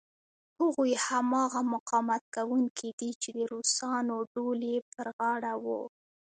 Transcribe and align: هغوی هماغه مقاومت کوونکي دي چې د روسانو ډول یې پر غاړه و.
هغوی 0.59 0.91
هماغه 1.05 1.61
مقاومت 1.73 2.23
کوونکي 2.35 2.89
دي 2.99 3.11
چې 3.21 3.29
د 3.37 3.39
روسانو 3.51 4.15
ډول 4.33 4.59
یې 4.71 4.77
پر 4.91 5.07
غاړه 5.17 5.53
و. 5.63 5.65